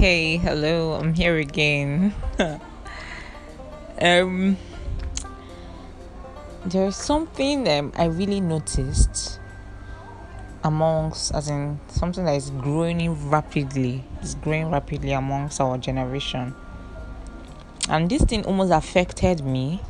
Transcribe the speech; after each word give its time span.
Okay, 0.00 0.38
hello, 0.38 0.94
I'm 0.94 1.12
here 1.12 1.36
again. 1.36 2.14
um, 4.00 4.56
there's 6.64 6.96
something 6.96 7.68
um, 7.68 7.92
I 7.94 8.06
really 8.06 8.40
noticed 8.40 9.38
amongst, 10.64 11.34
as 11.34 11.50
in 11.50 11.80
something 11.88 12.24
that 12.24 12.34
is 12.34 12.48
growing 12.48 13.28
rapidly, 13.28 14.02
it's 14.22 14.36
growing 14.36 14.70
rapidly 14.70 15.12
amongst 15.12 15.60
our 15.60 15.76
generation. 15.76 16.54
And 17.90 18.08
this 18.08 18.22
thing 18.22 18.46
almost 18.46 18.72
affected 18.72 19.44
me, 19.44 19.82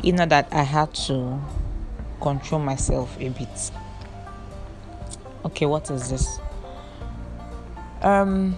you 0.00 0.12
know, 0.12 0.26
that 0.26 0.46
I 0.52 0.62
had 0.62 0.94
to 1.06 1.40
control 2.20 2.60
myself 2.60 3.16
a 3.18 3.30
bit. 3.30 3.72
Okay, 5.44 5.66
what 5.66 5.90
is 5.90 6.08
this? 6.08 6.38
Um, 8.00 8.56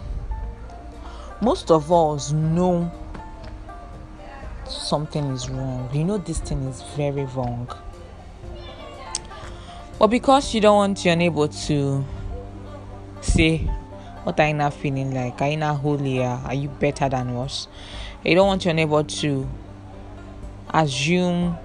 most 1.40 1.70
of 1.70 1.92
us 1.92 2.32
know 2.32 2.90
something 4.66 5.24
is 5.32 5.48
wrong. 5.48 5.88
You 5.92 6.04
know 6.04 6.18
this 6.18 6.40
thing 6.40 6.62
is 6.64 6.82
very 6.96 7.24
wrong. 7.24 7.68
But 9.98 10.08
because 10.08 10.54
you 10.54 10.60
don't 10.60 10.76
want 10.76 11.04
your 11.04 11.16
neighbor 11.16 11.48
to 11.48 12.04
say, 13.20 13.58
What 14.24 14.40
are 14.40 14.48
you 14.48 14.54
not 14.54 14.74
feeling 14.74 15.14
like? 15.14 15.40
Are 15.40 15.50
you 15.50 15.56
not 15.56 15.80
holier? 15.80 16.40
Are 16.44 16.54
you 16.54 16.68
better 16.68 17.08
than 17.08 17.28
us? 17.36 17.68
You 18.24 18.34
don't 18.34 18.46
want 18.46 18.64
your 18.64 18.74
neighbor 18.74 19.02
to 19.02 19.48
assume 20.72 21.56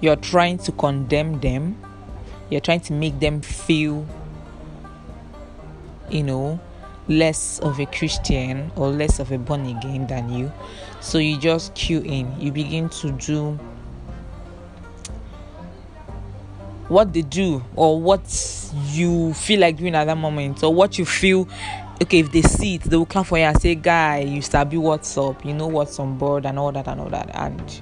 you're 0.00 0.16
trying 0.16 0.58
to 0.58 0.72
condemn 0.72 1.40
them, 1.40 1.76
you're 2.48 2.60
trying 2.60 2.80
to 2.80 2.92
make 2.92 3.20
them 3.20 3.40
feel, 3.40 4.06
you 6.08 6.22
know, 6.22 6.60
less 7.08 7.58
of 7.60 7.80
a 7.80 7.86
Christian 7.86 8.70
or 8.76 8.88
less 8.88 9.18
of 9.18 9.32
a 9.32 9.38
born 9.38 9.66
again 9.66 10.06
than 10.06 10.32
you. 10.32 10.52
So 11.00 11.18
you 11.18 11.38
just 11.38 11.74
cue 11.74 12.02
in. 12.02 12.40
You 12.40 12.52
begin 12.52 12.88
to 12.90 13.10
do 13.12 13.58
what 16.90 17.12
they 17.12 17.22
do 17.22 17.62
or 17.76 18.00
what 18.00 18.20
you 18.88 19.32
feel 19.34 19.60
like 19.60 19.76
doing 19.76 19.94
at 19.94 20.06
that 20.06 20.18
moment 20.18 20.62
or 20.64 20.74
what 20.74 20.98
you 20.98 21.04
feel 21.04 21.48
okay 22.02 22.18
if 22.18 22.32
they 22.32 22.42
see 22.42 22.74
it 22.74 22.82
they 22.82 22.96
will 22.96 23.06
come 23.06 23.24
for 23.24 23.38
you 23.38 23.44
and 23.44 23.60
say 23.60 23.76
guy 23.76 24.18
you 24.18 24.42
sabi 24.42 24.76
what's 24.76 25.16
up 25.16 25.44
you 25.44 25.54
know 25.54 25.68
what's 25.68 26.00
on 26.00 26.18
board 26.18 26.44
and 26.44 26.58
all 26.58 26.72
that 26.72 26.88
and 26.88 27.00
all 27.00 27.08
that 27.08 27.30
and 27.36 27.80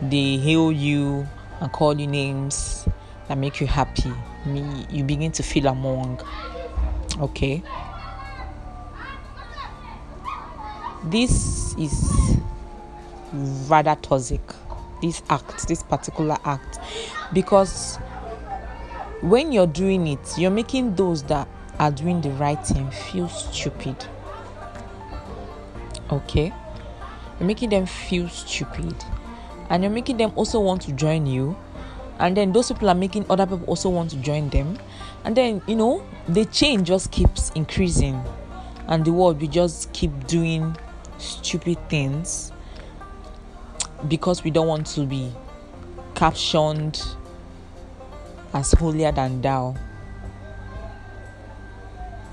they 0.00 0.38
hail 0.38 0.72
you 0.72 1.26
and 1.60 1.70
call 1.72 2.00
you 2.00 2.06
names 2.06 2.88
that 3.28 3.36
make 3.36 3.60
you 3.60 3.66
happy 3.66 4.10
me 4.46 4.86
you 4.88 5.04
begin 5.04 5.30
to 5.30 5.42
feel 5.42 5.66
among 5.66 6.18
okay 7.20 7.62
this 11.06 11.74
is 11.78 12.38
rather 13.68 13.94
toxic 14.02 14.40
this 15.02 15.22
act 15.28 15.68
this 15.68 15.82
particular 15.82 16.36
act. 16.44 16.78
Because 17.32 17.96
when 19.20 19.52
you're 19.52 19.66
doing 19.66 20.06
it 20.06 20.38
you're 20.38 20.50
making 20.50 20.94
those 20.94 21.22
that 21.24 21.48
are 21.78 21.90
doing 21.90 22.20
the 22.20 22.30
right 22.30 22.64
thing 22.66 22.90
feel 22.90 23.28
stupid. 23.28 23.96
Okay? 26.10 26.52
You're 27.38 27.46
making 27.46 27.70
them 27.70 27.86
feel 27.86 28.28
stupid. 28.28 28.94
And 29.68 29.82
you're 29.82 29.92
making 29.92 30.16
them 30.16 30.32
also 30.36 30.60
want 30.60 30.82
to 30.82 30.92
join 30.92 31.26
you. 31.26 31.56
And 32.18 32.36
then 32.36 32.52
those 32.52 32.68
people 32.68 32.88
are 32.88 32.94
making 32.94 33.26
other 33.28 33.46
people 33.46 33.66
also 33.66 33.90
want 33.90 34.10
to 34.10 34.16
join 34.16 34.48
them. 34.48 34.78
And 35.24 35.36
then 35.36 35.60
you 35.66 35.76
know 35.76 36.04
the 36.28 36.46
chain 36.46 36.84
just 36.84 37.10
keeps 37.10 37.50
increasing. 37.50 38.22
And 38.88 39.04
the 39.04 39.12
world 39.12 39.40
will 39.40 39.48
just 39.48 39.92
keep 39.92 40.26
doing 40.26 40.76
stupid 41.18 41.78
things 41.88 42.52
because 44.08 44.44
we 44.44 44.50
don't 44.50 44.66
want 44.66 44.86
to 44.86 45.06
be 45.06 45.32
captioned 46.14 47.02
as 48.52 48.72
holier 48.72 49.12
than 49.12 49.40
thou. 49.40 49.76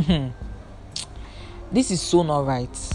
Hmm. 0.01 0.29
this 1.71 1.91
is 1.91 2.01
so 2.01 2.23
not 2.23 2.45
right 2.45 2.93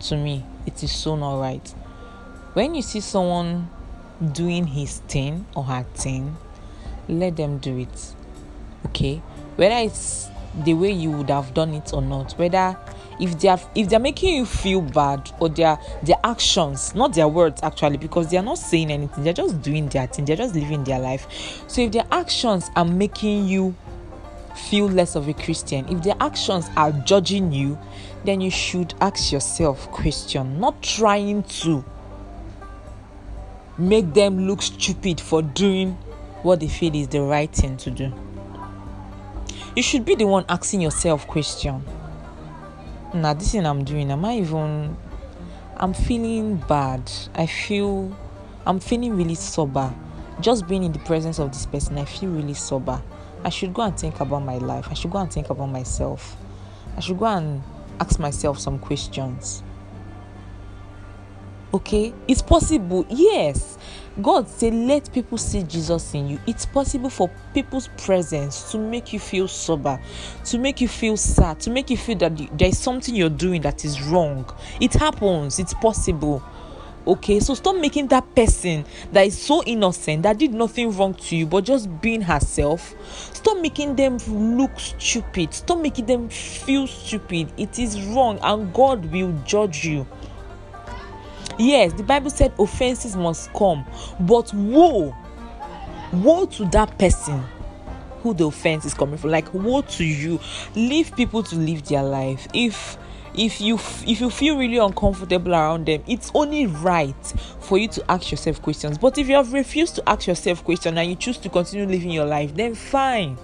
to 0.00 0.16
me. 0.16 0.44
It 0.66 0.82
is 0.82 0.92
so 0.92 1.16
not 1.16 1.40
right. 1.40 1.74
When 2.54 2.74
you 2.74 2.82
see 2.82 3.00
someone 3.00 3.68
doing 4.32 4.66
his 4.66 4.98
thing 5.00 5.46
or 5.54 5.64
her 5.64 5.84
thing, 5.94 6.36
let 7.08 7.36
them 7.36 7.58
do 7.58 7.78
it. 7.78 8.14
Okay? 8.86 9.16
Whether 9.56 9.76
it's 9.86 10.28
the 10.64 10.74
way 10.74 10.90
you 10.90 11.10
would 11.10 11.30
have 11.30 11.54
done 11.54 11.74
it 11.74 11.92
or 11.92 12.02
not, 12.02 12.32
whether 12.32 12.76
if 13.20 13.38
they 13.38 13.48
are 13.48 13.60
if 13.74 13.88
they're 13.88 13.98
making 13.98 14.34
you 14.34 14.46
feel 14.46 14.80
bad 14.80 15.30
or 15.40 15.48
their 15.48 15.78
their 16.02 16.16
actions 16.24 16.94
not 16.94 17.14
their 17.14 17.28
words 17.28 17.60
actually 17.62 17.96
because 17.96 18.30
they 18.30 18.36
are 18.36 18.42
not 18.42 18.58
saying 18.58 18.90
anything 18.90 19.24
they're 19.24 19.32
just 19.32 19.60
doing 19.62 19.88
their 19.88 20.06
thing 20.06 20.24
they're 20.24 20.36
just 20.36 20.54
living 20.54 20.84
their 20.84 20.98
life. 20.98 21.26
So 21.68 21.82
if 21.82 21.92
their 21.92 22.06
actions 22.10 22.70
are 22.76 22.84
making 22.84 23.48
you 23.48 23.74
feel 24.54 24.88
less 24.88 25.14
of 25.14 25.28
a 25.28 25.34
christian 25.34 25.88
if 25.88 26.02
their 26.02 26.16
actions 26.18 26.68
are 26.76 26.90
judging 26.90 27.52
you 27.52 27.78
then 28.24 28.40
you 28.40 28.50
should 28.50 28.92
ask 29.00 29.30
yourself 29.30 29.88
question 29.92 30.58
not 30.58 30.82
trying 30.82 31.44
to 31.44 31.84
make 33.78 34.12
them 34.12 34.48
look 34.48 34.60
stupid 34.60 35.20
for 35.20 35.40
doing 35.40 35.96
what 36.42 36.60
they 36.60 36.68
feel 36.68 36.94
is 36.94 37.08
the 37.08 37.22
right 37.22 37.52
thing 37.52 37.76
to 37.76 37.90
do. 37.90 38.12
You 39.76 39.82
should 39.82 40.04
be 40.04 40.16
the 40.16 40.26
one 40.26 40.44
asking 40.48 40.80
yourself 40.80 41.26
question 41.26 41.84
now 43.14 43.32
this 43.34 43.52
thing 43.52 43.64
i'm 43.66 43.84
doing 43.84 44.10
am 44.10 44.24
i 44.24 44.36
even 44.38 44.96
i'm 45.76 45.94
feeling 45.94 46.56
bad. 46.68 47.10
I 47.34 47.46
feel 47.46 48.14
i'm 48.66 48.80
feeling 48.80 49.16
really 49.16 49.34
sober. 49.34 49.94
Just 50.40 50.68
being 50.68 50.84
in 50.84 50.92
the 50.92 50.98
presence 51.00 51.38
of 51.38 51.52
this 51.52 51.66
person 51.66 51.98
i 51.98 52.04
feel 52.04 52.30
really 52.30 52.54
sober. 52.54 53.02
I 53.44 53.50
should 53.50 53.72
go 53.72 53.82
and 53.82 53.98
think 53.98 54.18
about 54.20 54.40
my 54.40 54.58
life. 54.58 54.88
I 54.90 54.94
should 54.94 55.12
go 55.12 55.18
and 55.18 55.32
think 55.32 55.48
about 55.48 55.66
myself. 55.66 56.36
I 56.96 57.00
should 57.00 57.18
go 57.18 57.26
and 57.26 57.62
ask 58.00 58.18
myself 58.18 58.58
some 58.58 58.78
questions 58.78 59.62
okay? 61.72 62.14
It's 62.26 62.42
possible. 62.42 63.06
Yes. 63.08 63.78
God 64.20 64.48
say 64.48 64.72
let 64.72 65.12
people 65.12 65.38
see 65.38 65.62
jesus 65.62 66.12
in 66.12 66.28
you. 66.28 66.40
It's 66.46 66.66
possible 66.66 67.08
for 67.08 67.30
people's 67.54 67.88
presence 67.98 68.72
to 68.72 68.78
make 68.78 69.12
you 69.12 69.20
feel 69.20 69.46
sober 69.46 70.00
to 70.46 70.58
make 70.58 70.80
you 70.80 70.88
feel 70.88 71.16
sad 71.16 71.60
to 71.60 71.70
make 71.70 71.88
you 71.88 71.96
feel 71.96 72.18
that 72.18 72.58
there's 72.58 72.78
something 72.78 73.14
you're 73.14 73.28
doing 73.30 73.62
that 73.62 73.84
is 73.84 74.02
wrong. 74.02 74.44
It 74.80 74.94
happens. 74.94 75.60
It's 75.60 75.74
possible. 75.74 76.42
Okay? 77.06 77.38
So 77.38 77.54
stop 77.54 77.76
making 77.76 78.08
that 78.08 78.34
person 78.34 78.84
that 79.12 79.24
is 79.24 79.40
so 79.40 79.62
innocent 79.62 80.24
that 80.24 80.38
did 80.38 80.52
nothing 80.52 80.90
wrong 80.96 81.14
to 81.14 81.36
you 81.36 81.46
but 81.46 81.62
just 81.62 81.88
being 82.00 82.20
herself. 82.20 82.96
Stop 83.32 83.60
making 83.60 83.94
them 83.94 84.16
look 84.26 84.72
stupid. 84.80 85.54
Stop 85.54 85.78
making 85.78 86.06
them 86.06 86.28
feel 86.28 86.88
stupid. 86.88 87.52
It 87.56 87.78
is 87.78 88.00
wrong 88.02 88.40
and 88.42 88.74
god 88.74 89.04
will 89.12 89.32
judge 89.44 89.84
you 89.84 90.08
Yes, 91.58 91.92
the 91.92 92.04
Bible 92.04 92.30
said 92.30 92.52
offenses 92.58 93.16
must 93.16 93.52
come, 93.52 93.84
but 94.20 94.52
woe, 94.54 95.14
woe 96.12 96.46
to 96.46 96.64
that 96.66 96.96
person 96.98 97.42
who 98.22 98.34
the 98.34 98.46
offense 98.46 98.84
is 98.84 98.94
coming 98.94 99.18
from. 99.18 99.30
Like 99.30 99.52
woe 99.52 99.82
to 99.82 100.04
you. 100.04 100.40
Leave 100.76 101.14
people 101.16 101.42
to 101.42 101.56
live 101.56 101.84
their 101.86 102.02
life. 102.02 102.46
If 102.54 102.96
if 103.34 103.60
you 103.60 103.76
if 103.76 104.20
you 104.20 104.30
feel 104.30 104.56
really 104.56 104.78
uncomfortable 104.78 105.52
around 105.52 105.86
them 105.86 106.02
it's 106.08 106.30
only 106.34 106.66
right 106.66 107.34
for 107.60 107.78
you 107.78 107.86
to 107.86 108.02
ask 108.10 108.30
yourself 108.30 108.60
questions 108.60 108.98
but 108.98 109.16
if 109.16 109.28
you 109.28 109.34
have 109.34 109.52
refused 109.52 109.94
to 109.94 110.08
ask 110.08 110.26
yourself 110.26 110.64
questions 110.64 110.96
and 110.96 111.08
you 111.10 111.14
choose 111.14 111.38
to 111.38 111.48
continue 111.48 111.86
living 111.86 112.10
your 112.10 112.24
life 112.24 112.54
then 112.56 112.74
fine 112.74 113.36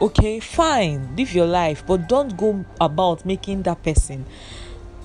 okay 0.00 0.38
fine 0.40 1.14
live 1.16 1.32
your 1.32 1.46
life 1.46 1.84
but 1.86 2.08
don't 2.08 2.36
go 2.36 2.64
about 2.80 3.24
making 3.24 3.62
that 3.62 3.82
person 3.82 4.26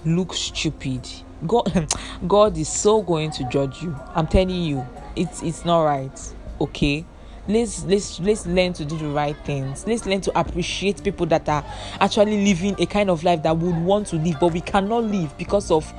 look 0.06 0.34
stupid. 0.34 1.08
God 1.48 1.88
god 2.28 2.58
is 2.58 2.70
so 2.70 3.02
going 3.02 3.32
to 3.32 3.44
judge 3.46 3.82
you. 3.82 3.96
I'm 4.16 4.28
telling 4.28 4.64
you 4.64 4.86
it's 5.16 5.42
it's 5.44 5.66
not 5.66 5.84
right 5.84 6.34
okay? 6.62 7.06
Let's 7.48 7.84
let's 7.86 8.20
let's 8.20 8.46
learn 8.46 8.74
to 8.74 8.86
do 8.86 8.98
the 8.98 9.08
right 9.08 9.36
things. 9.46 9.88
Let's 9.88 10.06
learn 10.06 10.22
to 10.22 10.40
appreciate 10.40 11.04
people 11.04 11.26
that 11.28 11.50
are 11.50 11.66
actually 12.00 12.44
living 12.46 12.76
a 12.80 12.86
kind 12.86 13.10
of 13.10 13.24
life 13.24 13.42
that 13.44 13.58
would 13.58 13.76
want 13.76 14.08
to 14.08 14.18
live 14.18 14.40
but 14.40 14.54
we 14.54 14.62
cannot 14.62 15.06
live 15.06 15.36
because 15.38 15.72
of 15.72 15.92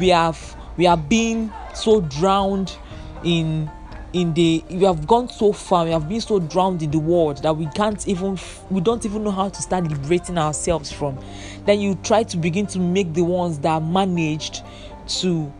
we 0.00 0.08
have 0.08 0.56
we 0.76 0.86
are 0.86 0.96
being 0.96 1.52
so 1.74 2.00
drowned 2.02 2.76
in 3.24 3.70
in 4.12 4.34
the 4.34 4.62
we 4.68 4.84
have 4.84 5.06
gone 5.06 5.28
so 5.28 5.52
far 5.52 5.84
we 5.84 5.90
have 5.90 6.08
been 6.08 6.20
so 6.20 6.38
drowned 6.38 6.82
in 6.82 6.90
the 6.90 6.98
world 6.98 7.42
that 7.42 7.56
we 7.56 7.66
can't 7.68 8.06
even 8.06 8.38
we 8.70 8.80
don't 8.80 9.04
even 9.06 9.24
know 9.24 9.30
how 9.30 9.48
to 9.48 9.62
start 9.62 9.84
liberating 9.84 10.38
ourselves 10.38 10.92
from. 10.92 11.18
Then 11.64 11.80
you 11.80 11.94
try 11.96 12.22
to 12.24 12.36
begin 12.36 12.66
to 12.68 12.78
make 12.78 13.14
the 13.14 13.22
ones 13.22 13.58
that 13.60 13.82
managed 13.82 14.62
to 15.20 15.52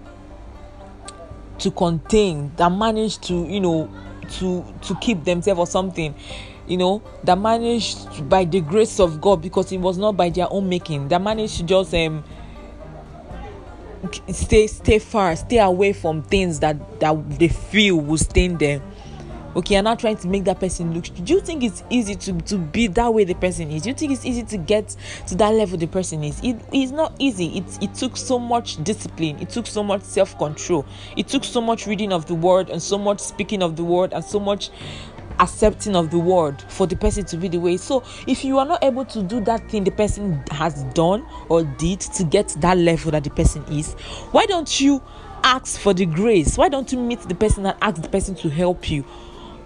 to 1.58 1.70
contain 1.70 2.52
that 2.56 2.70
managed 2.70 3.22
to 3.24 3.46
you 3.46 3.60
know 3.60 3.90
to 4.32 4.64
to 4.82 4.94
keep 4.96 5.24
themselves 5.24 5.58
or 5.60 5.66
something 5.66 6.14
you 6.66 6.76
know 6.76 7.02
that 7.24 7.38
managed 7.38 8.28
by 8.28 8.44
the 8.44 8.60
grace 8.60 9.00
of 9.00 9.20
god 9.20 9.42
because 9.42 9.72
it 9.72 9.78
was 9.78 9.98
not 9.98 10.16
by 10.16 10.28
their 10.28 10.46
own 10.50 10.68
making. 10.68 11.08
That 11.08 11.20
managed 11.20 11.56
to 11.58 11.62
just 11.64 11.94
um 11.94 12.24
stay 14.30 14.66
stay 14.66 14.98
far 14.98 15.36
stay 15.36 15.58
away 15.58 15.92
from 15.92 16.22
things 16.22 16.60
that 16.60 17.00
that 17.00 17.38
they 17.38 17.48
feel 17.48 17.96
will 17.96 18.18
stain 18.18 18.58
them. 18.58 18.82
Okay 19.54 19.74
you're 19.74 19.82
not 19.82 19.98
trying 19.98 20.16
to 20.16 20.28
make 20.28 20.44
that 20.44 20.58
person 20.60 20.94
look 20.94 21.04
do 21.24 21.34
you 21.34 21.40
think 21.40 21.62
it's 21.62 21.84
easy 21.90 22.14
to 22.14 22.32
to 22.42 22.56
be 22.56 22.86
that 22.86 23.12
way 23.12 23.24
the 23.24 23.34
person 23.34 23.70
is? 23.70 23.82
Do 23.82 23.90
you 23.90 23.94
think 23.94 24.12
it's 24.12 24.24
easy 24.24 24.42
to 24.44 24.56
get 24.56 24.96
to 25.26 25.34
that 25.36 25.50
level 25.50 25.76
the 25.76 25.86
person 25.86 26.24
is? 26.24 26.40
It 26.42 26.58
is 26.72 26.90
not 26.90 27.14
easy. 27.18 27.58
It 27.58 27.82
it 27.82 27.94
took 27.94 28.16
so 28.16 28.38
much 28.38 28.82
discipline. 28.82 29.38
It 29.40 29.50
took 29.50 29.66
so 29.66 29.82
much 29.82 30.02
self-control. 30.02 30.86
It 31.16 31.28
took 31.28 31.44
so 31.44 31.60
much 31.60 31.86
reading 31.86 32.12
of 32.12 32.26
the 32.26 32.34
word 32.34 32.70
and 32.70 32.82
so 32.82 32.96
much 32.96 33.20
speaking 33.20 33.62
of 33.62 33.76
the 33.76 33.84
word 33.84 34.14
and 34.14 34.24
so 34.24 34.40
much 34.40 34.70
accepting 35.42 35.96
of 35.96 36.10
the 36.10 36.18
word 36.18 36.62
for 36.68 36.86
the 36.86 36.96
person 36.96 37.24
to 37.24 37.36
be 37.36 37.48
the 37.48 37.58
way. 37.58 37.76
So 37.76 38.04
if 38.26 38.44
you 38.44 38.58
are 38.58 38.64
not 38.64 38.82
able 38.82 39.04
to 39.06 39.22
do 39.22 39.40
that 39.40 39.68
thing 39.68 39.84
the 39.84 39.90
person 39.90 40.42
has 40.52 40.84
done 40.94 41.26
or 41.48 41.64
did 41.64 42.00
to 42.00 42.24
get 42.24 42.48
that 42.60 42.78
level 42.78 43.10
that 43.10 43.24
the 43.24 43.30
person 43.30 43.64
is, 43.64 43.94
why 44.30 44.46
don't 44.46 44.80
you 44.80 45.02
ask 45.42 45.80
for 45.80 45.92
the 45.92 46.06
grace? 46.06 46.56
Why 46.56 46.68
don't 46.68 46.90
you 46.92 46.98
meet 46.98 47.20
the 47.22 47.34
person 47.34 47.66
and 47.66 47.76
ask 47.82 48.00
the 48.00 48.08
person 48.08 48.36
to 48.36 48.48
help 48.48 48.88
you? 48.88 49.04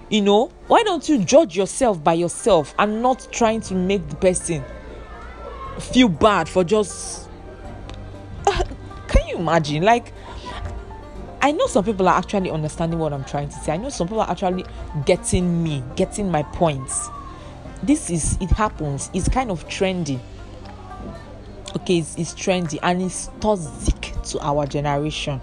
You 0.08 0.22
know, 0.22 0.46
why 0.66 0.82
don't 0.82 1.06
you 1.08 1.22
judge 1.22 1.56
yourself 1.56 2.02
by 2.02 2.14
yourself 2.14 2.74
and 2.78 3.02
not 3.02 3.28
trying 3.30 3.60
to 3.62 3.74
make 3.74 4.08
the 4.08 4.16
person 4.16 4.64
feel 5.78 6.08
bad 6.08 6.48
for 6.48 6.64
just 6.64 7.28
can 8.46 9.28
you 9.28 9.36
imagine 9.36 9.82
like 9.82 10.12
I 11.46 11.52
know 11.52 11.68
some 11.68 11.84
people 11.84 12.08
are 12.08 12.18
actually 12.18 12.50
understanding 12.50 12.98
what 12.98 13.12
I'm 13.12 13.22
trying 13.22 13.50
to 13.50 13.54
say. 13.54 13.74
I 13.74 13.76
know 13.76 13.88
some 13.88 14.08
people 14.08 14.20
are 14.20 14.28
actually 14.28 14.64
getting 15.04 15.62
me, 15.62 15.80
getting 15.94 16.28
my 16.28 16.42
points. 16.42 17.08
This 17.84 18.10
is 18.10 18.36
it 18.40 18.50
happens. 18.50 19.10
It's 19.14 19.28
kind 19.28 19.52
of 19.52 19.64
trendy. 19.68 20.18
Okay, 21.76 21.98
it's, 21.98 22.16
it's 22.18 22.34
trendy 22.34 22.80
and 22.82 23.00
it's 23.00 23.30
toxic 23.38 24.12
to 24.24 24.40
our 24.40 24.66
generation. 24.66 25.40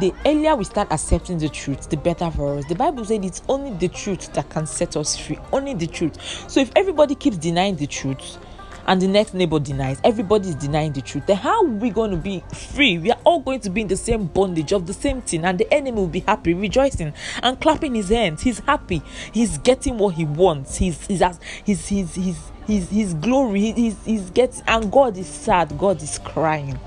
The 0.00 0.14
earlier 0.24 0.56
we 0.56 0.64
start 0.64 0.90
accepting 0.90 1.36
the 1.36 1.50
truth, 1.50 1.90
the 1.90 1.98
better 1.98 2.30
for 2.30 2.56
us. 2.56 2.64
The 2.64 2.74
Bible 2.74 3.04
said 3.04 3.22
it's 3.22 3.42
only 3.46 3.76
the 3.76 3.88
truth 3.88 4.32
that 4.32 4.48
can 4.48 4.64
set 4.64 4.96
us 4.96 5.18
free. 5.18 5.38
Only 5.52 5.74
the 5.74 5.86
truth. 5.86 6.18
So 6.50 6.60
if 6.60 6.72
everybody 6.74 7.14
keeps 7.14 7.36
denying 7.36 7.76
the 7.76 7.86
truth, 7.86 8.38
and 8.86 9.00
the 9.00 9.08
next 9.08 9.34
neighbor 9.34 9.58
denies, 9.58 10.00
everybody 10.04 10.48
is 10.48 10.54
denying 10.54 10.92
the 10.92 11.02
truth, 11.02 11.26
then 11.26 11.36
how 11.36 11.64
are 11.64 11.68
we 11.68 11.90
going 11.90 12.10
to 12.10 12.16
be 12.16 12.42
free? 12.54 12.98
We 12.98 13.10
are 13.10 13.18
all 13.24 13.40
going 13.40 13.60
to 13.60 13.70
be 13.70 13.82
in 13.82 13.88
the 13.88 13.96
same 13.96 14.26
bondage 14.26 14.72
of 14.72 14.86
the 14.86 14.94
same 14.94 15.22
thing, 15.22 15.44
and 15.44 15.58
the 15.58 15.72
enemy 15.72 15.92
will 15.92 16.08
be 16.08 16.20
happy, 16.20 16.54
rejoicing 16.54 17.12
and 17.42 17.60
clapping 17.60 17.94
his 17.94 18.08
hands. 18.08 18.42
He's 18.42 18.60
happy, 18.60 19.02
he's 19.32 19.58
getting 19.58 19.98
what 19.98 20.14
he 20.14 20.24
wants, 20.24 20.76
he's 20.76 21.06
he's 21.06 21.22
he's 21.64 21.86
he's, 21.88 22.14
he's 22.14 22.52
his 22.66 22.88
his 22.90 23.14
glory. 23.14 23.72
He's, 23.72 23.96
he's 24.04 24.30
getting 24.30 24.62
and 24.66 24.90
god 24.90 25.16
is 25.16 25.26
sad. 25.26 25.76
God 25.78 26.02
is 26.02 26.18
crying. 26.20 26.78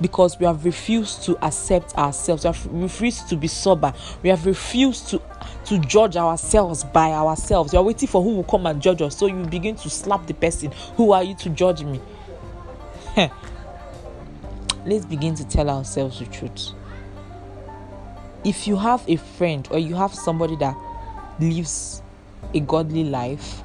Because 0.00 0.38
we 0.38 0.46
have 0.46 0.64
refused 0.64 1.24
to 1.24 1.44
accept 1.44 1.96
ourselves. 1.96 2.44
We 2.44 2.48
have 2.48 2.66
refused 2.72 3.28
to 3.28 3.36
be 3.36 3.48
sober. 3.48 3.92
We 4.22 4.30
have 4.30 4.46
refused 4.46 5.08
to 5.08 5.20
to 5.66 5.78
judge 5.78 6.16
ourselves 6.16 6.84
by 6.84 7.12
ourselves. 7.12 7.72
You're 7.72 7.82
waiting 7.82 8.08
for 8.08 8.22
who 8.22 8.36
will 8.36 8.44
come 8.44 8.66
and 8.66 8.80
judge 8.80 9.02
us. 9.02 9.16
So 9.16 9.26
you 9.26 9.44
begin 9.44 9.76
to 9.76 9.90
slap 9.90 10.26
the 10.26 10.34
person. 10.34 10.72
Who 10.96 11.12
are 11.12 11.24
you 11.24 11.34
to 11.36 11.50
judge 11.50 11.82
me? 11.82 12.00
Let's 14.86 15.06
begin 15.06 15.34
to 15.36 15.44
tell 15.44 15.70
ourselves 15.70 16.18
the 16.18 16.26
truth. 16.26 16.70
If 18.44 18.66
you 18.66 18.76
have 18.76 19.02
a 19.08 19.16
friend 19.16 19.66
or 19.70 19.78
you 19.78 19.94
have 19.94 20.14
somebody 20.14 20.56
that 20.56 20.76
lives 21.40 22.02
a 22.52 22.60
godly 22.60 23.04
life, 23.04 23.62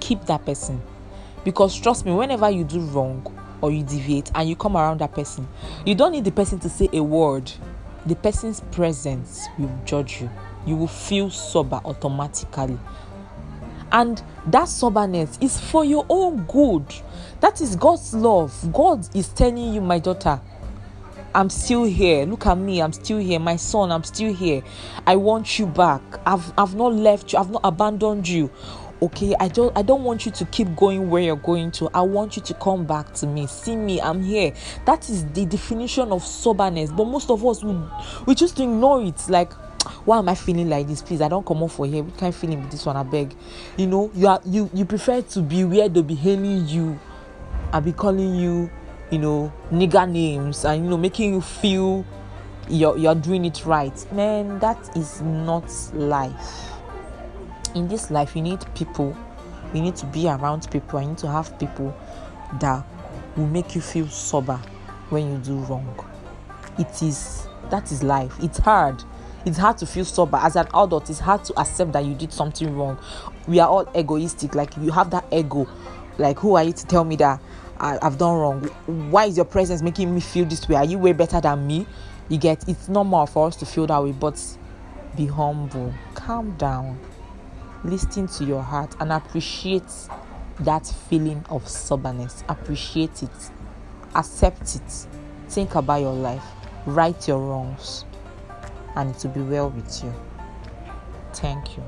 keep 0.00 0.26
that 0.26 0.44
person. 0.44 0.82
Because 1.44 1.74
trust 1.78 2.04
me, 2.04 2.12
whenever 2.12 2.50
you 2.50 2.64
do 2.64 2.80
wrong 2.80 3.26
or 3.62 3.70
you 3.70 3.82
deviate 3.82 4.30
and 4.34 4.46
you 4.46 4.56
come 4.56 4.76
around 4.76 5.00
that 5.00 5.14
person, 5.14 5.48
you 5.86 5.94
don't 5.94 6.12
need 6.12 6.24
the 6.24 6.32
person 6.32 6.58
to 6.58 6.68
say 6.68 6.90
a 6.92 7.02
word. 7.02 7.50
The 8.04 8.16
person's 8.16 8.60
presence 8.60 9.46
will 9.58 9.74
judge 9.86 10.20
you 10.20 10.28
you 10.66 10.76
will 10.76 10.88
feel 10.88 11.30
sober 11.30 11.80
automatically. 11.84 12.78
And 13.92 14.22
that 14.46 14.68
soberness 14.68 15.38
is 15.40 15.60
for 15.60 15.84
your 15.84 16.04
own 16.08 16.44
good. 16.44 16.84
That 17.40 17.60
is 17.60 17.76
God's 17.76 18.14
love. 18.14 18.72
God 18.72 19.06
is 19.14 19.28
telling 19.28 19.72
you, 19.72 19.80
my 19.80 19.98
daughter, 19.98 20.40
I'm 21.34 21.50
still 21.50 21.84
here. 21.84 22.26
Look 22.26 22.46
at 22.46 22.56
me. 22.56 22.80
I'm 22.80 22.92
still 22.92 23.18
here. 23.18 23.40
My 23.40 23.56
son, 23.56 23.90
I'm 23.90 24.04
still 24.04 24.32
here. 24.32 24.62
I 25.06 25.16
want 25.16 25.58
you 25.58 25.66
back. 25.66 26.00
I've 26.24 26.52
I've 26.56 26.74
not 26.74 26.94
left 26.94 27.32
you. 27.32 27.38
I've 27.38 27.50
not 27.50 27.62
abandoned 27.64 28.28
you. 28.28 28.50
Okay, 29.02 29.34
I 29.38 29.48
don't 29.48 29.76
I 29.76 29.82
don't 29.82 30.04
want 30.04 30.24
you 30.24 30.32
to 30.32 30.44
keep 30.46 30.74
going 30.76 31.10
where 31.10 31.22
you're 31.22 31.36
going 31.36 31.72
to. 31.72 31.90
I 31.92 32.02
want 32.02 32.36
you 32.36 32.42
to 32.42 32.54
come 32.54 32.86
back 32.86 33.12
to 33.14 33.26
me. 33.26 33.48
See 33.48 33.74
me. 33.76 34.00
I'm 34.00 34.22
here. 34.22 34.54
That 34.86 35.10
is 35.10 35.24
the 35.26 35.44
definition 35.44 36.12
of 36.12 36.24
soberness. 36.24 36.90
But 36.92 37.06
most 37.06 37.28
of 37.30 37.44
us 37.44 37.64
we, 37.64 37.76
we 38.26 38.34
just 38.36 38.58
ignore 38.60 39.02
it. 39.02 39.28
Like 39.28 39.52
why 40.04 40.18
am 40.18 40.28
I 40.28 40.34
feeling 40.34 40.68
like 40.68 40.86
this? 40.86 41.02
Please, 41.02 41.20
I 41.20 41.28
don't 41.28 41.44
come 41.44 41.62
off 41.62 41.74
for 41.74 41.86
here. 41.86 42.02
We 42.02 42.12
can't 42.12 42.34
feel 42.34 42.50
with 42.50 42.70
this 42.70 42.86
one. 42.86 42.96
I 42.96 43.02
beg. 43.02 43.34
You 43.76 43.86
know, 43.86 44.10
you 44.14 44.26
are 44.26 44.40
you 44.44 44.70
you 44.72 44.84
prefer 44.84 45.22
to 45.22 45.40
be 45.40 45.64
where 45.64 45.88
they'll 45.88 46.02
be 46.02 46.14
hailing 46.14 46.66
you 46.68 46.98
and 47.72 47.84
be 47.84 47.92
calling 47.92 48.34
you, 48.34 48.70
you 49.10 49.18
know, 49.18 49.52
nigger 49.70 50.08
names 50.08 50.64
and 50.64 50.84
you 50.84 50.90
know, 50.90 50.96
making 50.96 51.34
you 51.34 51.40
feel 51.40 52.04
you're 52.68 52.96
you're 52.96 53.14
doing 53.14 53.44
it 53.44 53.64
right. 53.66 54.12
Man, 54.12 54.58
that 54.60 54.96
is 54.96 55.20
not 55.22 55.70
life. 55.92 56.70
In 57.74 57.88
this 57.88 58.10
life, 58.10 58.36
you 58.36 58.42
need 58.42 58.64
people. 58.74 59.16
You 59.72 59.82
need 59.82 59.96
to 59.96 60.06
be 60.06 60.28
around 60.28 60.70
people. 60.70 61.00
You 61.00 61.08
need 61.08 61.18
to 61.18 61.28
have 61.28 61.58
people 61.58 61.96
that 62.60 62.86
will 63.36 63.48
make 63.48 63.74
you 63.74 63.80
feel 63.80 64.06
sober 64.08 64.60
when 65.10 65.30
you 65.32 65.38
do 65.38 65.54
wrong. 65.64 65.94
It 66.78 67.02
is 67.02 67.46
that 67.70 67.90
is 67.90 68.02
life. 68.02 68.34
It's 68.40 68.58
hard 68.58 69.02
it's 69.44 69.58
hard 69.58 69.76
to 69.78 69.86
feel 69.86 70.04
sober 70.04 70.38
as 70.38 70.56
an 70.56 70.66
adult 70.74 71.10
it's 71.10 71.18
hard 71.18 71.44
to 71.44 71.60
accept 71.60 71.92
that 71.92 72.04
you 72.04 72.14
did 72.14 72.32
something 72.32 72.74
wrong. 72.76 72.98
We 73.46 73.60
are 73.60 73.68
all 73.68 73.88
egoistic. 73.94 74.54
Like 74.54 74.76
you 74.78 74.90
have 74.90 75.10
that 75.10 75.26
ego. 75.30 75.68
Like 76.18 76.38
who 76.38 76.56
are 76.56 76.64
you 76.64 76.72
to 76.72 76.86
tell 76.86 77.04
me 77.04 77.16
that 77.16 77.40
I, 77.78 77.98
have 78.00 78.18
done 78.18 78.38
wrong? 78.38 78.62
Why 79.10 79.26
is 79.26 79.36
your 79.36 79.44
presence 79.44 79.82
making 79.82 80.14
me 80.14 80.20
feel 80.20 80.46
this 80.46 80.66
way? 80.68 80.76
Are 80.76 80.84
you 80.84 80.98
way 80.98 81.12
better 81.12 81.40
than 81.40 81.66
me? 81.66 81.86
You 82.28 82.38
get 82.38 82.66
it's 82.68 82.88
normal 82.88 83.26
for 83.26 83.48
us 83.48 83.56
to 83.56 83.66
feel 83.66 83.86
that 83.86 84.02
way 84.02 84.12
but 84.12 84.40
be 85.16 85.26
humble. 85.26 85.92
Calm 86.14 86.56
down. 86.56 86.98
Listen 87.84 88.26
to 88.28 88.44
your 88.44 88.62
heart 88.62 88.94
and 88.98 89.12
appreciate 89.12 89.82
that 90.60 90.86
feeling 90.86 91.44
of 91.50 91.68
soberness 91.68 92.44
appreciate 92.48 93.22
it. 93.22 93.50
Accept 94.14 94.76
it. 94.76 95.06
Think 95.48 95.74
about 95.74 96.00
your 96.00 96.14
life. 96.14 96.44
Right 96.86 97.28
your 97.28 97.40
wrongs 97.40 98.04
and 98.96 99.10
it 99.10 99.24
will 99.24 99.30
be 99.32 99.42
well 99.42 99.70
with 99.70 100.02
you. 100.02 100.12
Thank 101.32 101.76
you. 101.76 101.82